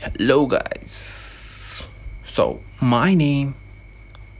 [0.00, 1.82] Hello, guys.
[2.24, 3.54] So, my name,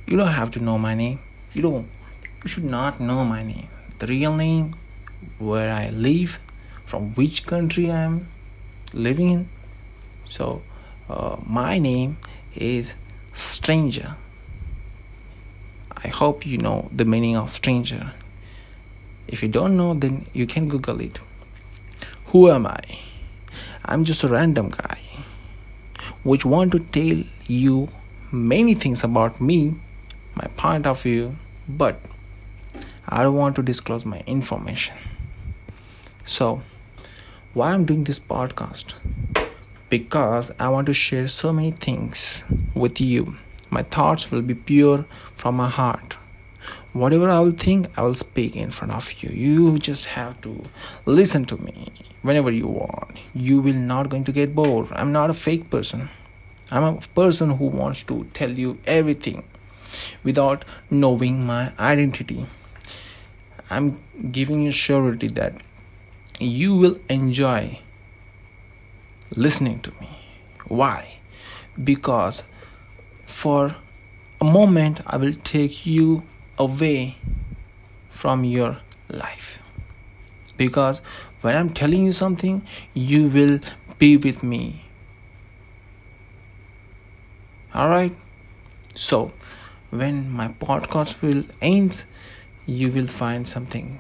[0.07, 1.19] you don't have to know my name.
[1.53, 1.87] You don't,
[2.43, 3.69] you should not know my name.
[3.99, 4.75] The real name,
[5.39, 6.41] where I live,
[6.87, 8.29] from which country I am
[8.95, 9.49] living in.
[10.25, 10.63] So,
[11.11, 12.17] uh, my name
[12.57, 12.95] is
[13.35, 14.17] Stranger.
[15.95, 18.15] I hope you know the meaning of stranger.
[19.29, 21.21] If you don't know, then you can Google it.
[22.33, 22.81] Who am I?
[23.85, 25.01] I'm just a random guy
[26.23, 27.89] which want to tell you
[28.31, 29.75] many things about me,
[30.35, 31.37] my point of view,
[31.69, 32.01] but
[33.09, 34.97] I don't want to disclose my information.
[36.25, 36.63] So,
[37.55, 38.95] why I'm doing this podcast?
[39.89, 42.45] Because I want to share so many things
[42.75, 43.37] with you.
[43.71, 45.07] My thoughts will be pure
[45.37, 46.17] from my heart.
[46.93, 49.31] Whatever I will think, I will speak in front of you.
[49.31, 50.63] You just have to
[51.07, 51.89] listen to me
[52.23, 53.17] whenever you want.
[53.35, 54.89] You will not going to get bored.
[54.93, 56.09] I'm not a fake person.
[56.71, 59.45] I'm a person who wants to tell you everything
[60.23, 62.47] without knowing my identity.
[63.71, 65.55] I'm giving you surety that
[66.39, 67.81] you will enjoy
[69.37, 70.09] listening to me.
[70.67, 71.19] Why?
[71.83, 72.43] Because
[73.27, 73.77] for
[74.41, 76.23] a moment I will take you
[76.61, 77.17] away
[78.11, 78.77] from your
[79.09, 79.59] life.
[80.59, 81.01] Because
[81.41, 83.61] when I'm telling you something, you will
[83.99, 84.85] be with me.
[87.75, 88.13] Alright?
[88.95, 89.33] So,
[89.89, 92.05] when my podcast will ends,
[92.67, 93.99] you will find something.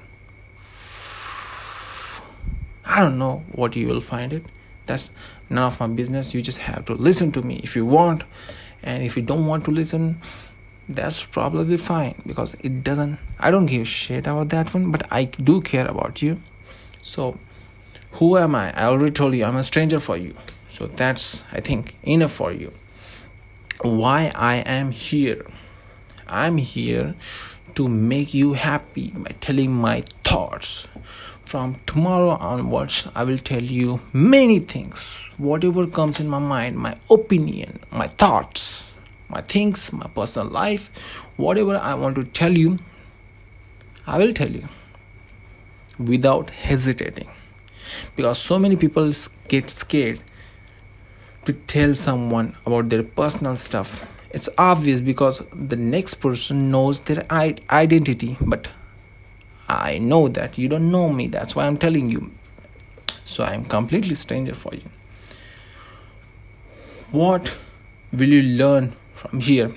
[2.84, 4.44] I don't know what you will find it.
[4.84, 5.10] That's
[5.48, 6.34] none of my business.
[6.34, 8.24] You just have to listen to me if you want.
[8.82, 10.20] And if you don't want to listen,
[10.94, 15.24] that's probably fine because it doesn't I don't give shit about that one, but I
[15.24, 16.40] do care about you.
[17.02, 17.38] So
[18.12, 18.72] who am I?
[18.76, 20.34] I already told you I'm a stranger for you.
[20.68, 22.72] So that's I think enough for you.
[23.82, 25.46] Why I am here.
[26.28, 27.14] I'm here
[27.74, 30.88] to make you happy by telling my thoughts.
[31.44, 35.28] From tomorrow onwards, I will tell you many things.
[35.36, 38.59] Whatever comes in my mind, my opinion, my thoughts,
[39.30, 40.90] my things, my personal life,
[41.36, 42.78] whatever I want to tell you,
[44.06, 44.68] I will tell you
[45.98, 47.28] without hesitating.
[48.16, 49.12] Because so many people
[49.48, 50.20] get scared
[51.44, 54.10] to tell someone about their personal stuff.
[54.30, 58.68] It's obvious because the next person knows their identity, but
[59.68, 61.26] I know that you don't know me.
[61.26, 62.30] That's why I'm telling you.
[63.24, 64.82] So I'm completely stranger for you.
[67.10, 67.56] What
[68.12, 69.70] will you learn from here?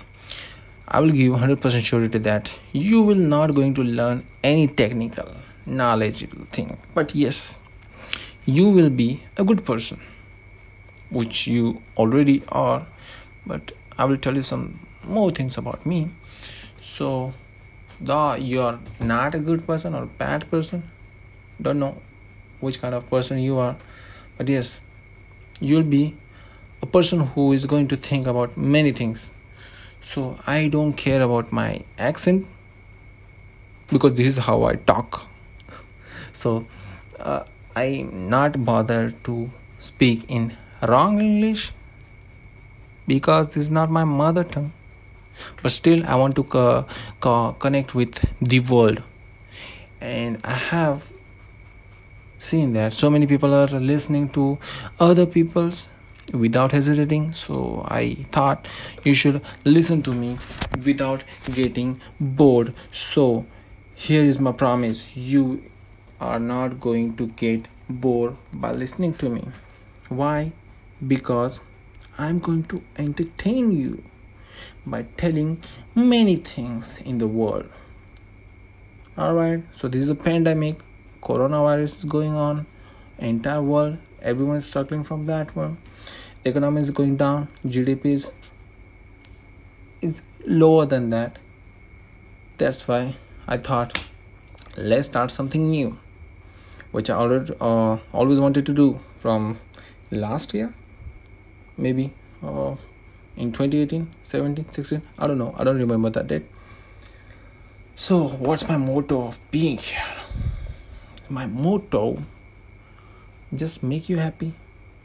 [0.88, 5.30] I will give 100% surety that you will not going to learn any technical
[5.66, 6.78] knowledgeable thing.
[6.94, 7.59] But yes,
[8.46, 10.02] you will be a good person,
[11.09, 12.86] which you already are.
[13.46, 16.09] But I will tell you some more things about me.
[16.80, 17.34] So
[18.00, 20.84] though you are not a good person or bad person
[21.62, 21.96] don't know
[22.59, 23.76] which kind of person you are
[24.38, 24.82] but yes
[25.59, 26.16] you'll be
[26.82, 29.32] a person who is going to think about many things
[30.03, 32.46] so i don't care about my accent
[33.90, 35.25] because this is how i talk.
[36.34, 36.66] So
[37.19, 37.44] uh,
[37.75, 39.50] i'm not bothered to
[39.80, 41.72] speak in wrong english
[43.08, 44.72] because this is not my mother tongue.
[45.62, 46.85] But still i want to co-
[47.20, 49.02] co- connect with the world.
[50.02, 51.09] And i have
[52.40, 54.58] seen that so many people are listening to
[55.00, 55.90] other people's
[56.34, 57.34] without hesitating.
[57.34, 58.67] So i thought
[59.03, 60.38] you should listen to me
[60.84, 61.23] without
[61.53, 62.73] getting bored.
[62.91, 63.45] So
[63.95, 65.17] here is my promise.
[65.17, 65.63] You
[66.19, 69.47] are not going to get bored by listening to me.
[70.09, 70.51] Why?
[71.06, 71.59] Because
[72.17, 74.03] i'm going to entertain you
[74.85, 75.61] by telling
[75.95, 77.67] many things in the world.
[79.17, 80.78] Alright, so this is a pandemic,
[81.22, 82.66] coronavirus is going on,
[83.18, 85.78] entire world, everyone is struggling from that one.
[86.46, 88.32] Economy is going down, GDP is,
[90.02, 91.38] is lower than that.
[92.58, 93.16] That's why
[93.47, 94.05] I thought
[94.78, 95.97] let's start something new,
[96.91, 99.59] which I already uh, always wanted to do from
[100.11, 100.73] last year,
[101.78, 102.14] maybe.
[102.43, 102.76] Uh,
[103.35, 106.46] in 2018 17 16 i don't know i don't remember that date
[107.96, 110.16] so what's my motto of being here
[111.29, 112.22] my motto
[113.55, 114.53] just make you happy.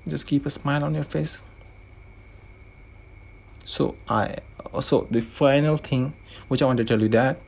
[0.06, 1.42] Just keep a smile on your face.
[3.64, 4.36] So i
[4.80, 6.14] so the final thing
[6.48, 7.38] which i want to tell you that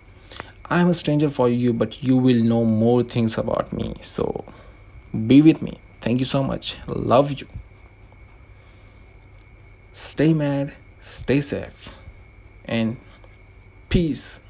[0.71, 3.95] i'm a stranger for you but you will know more things about me.
[4.01, 4.45] So
[5.27, 5.79] be with me.
[6.01, 6.77] Thank you so much.
[6.87, 7.47] Love you.
[9.93, 11.95] Stay mad, stay safe,
[12.65, 12.97] and
[13.89, 14.41] peace.